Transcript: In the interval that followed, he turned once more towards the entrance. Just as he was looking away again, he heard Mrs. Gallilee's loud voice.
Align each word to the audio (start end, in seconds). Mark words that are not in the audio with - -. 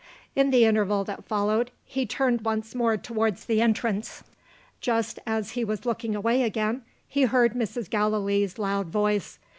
In 0.35 0.49
the 0.49 0.65
interval 0.65 1.03
that 1.03 1.25
followed, 1.25 1.69
he 1.85 2.07
turned 2.07 2.41
once 2.41 2.73
more 2.73 2.97
towards 2.97 3.45
the 3.45 3.61
entrance. 3.61 4.23
Just 4.79 5.19
as 5.27 5.51
he 5.51 5.63
was 5.63 5.85
looking 5.85 6.15
away 6.15 6.41
again, 6.41 6.81
he 7.07 7.21
heard 7.25 7.53
Mrs. 7.53 7.87
Gallilee's 7.87 8.57
loud 8.57 8.87
voice. 8.87 9.37